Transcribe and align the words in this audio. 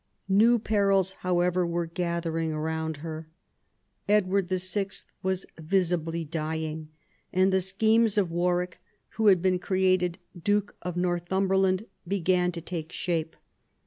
New 0.27 0.57
perils, 0.57 1.11
however, 1.19 1.63
were 1.63 1.85
gathering 1.85 2.57
round 2.57 2.97
her. 3.05 3.27
Edward 4.09 4.47
VI. 4.49 4.87
was 5.21 5.45
visibly 5.59 6.25
dying; 6.25 6.89
and 7.31 7.53
the 7.53 7.61
schemes 7.61 8.17
of 8.17 8.31
Warwick, 8.31 8.81
who 9.09 9.27
had 9.27 9.43
been 9.43 9.59
created 9.59 10.17
Duke 10.35 10.75
of 10.81 10.97
Northum 10.97 11.47
berland, 11.49 11.85
began 12.07 12.51
to 12.51 12.61
take 12.61 12.91
shape. 12.91 13.35